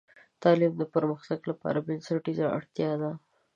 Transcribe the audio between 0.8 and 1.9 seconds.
پرمختګ لپاره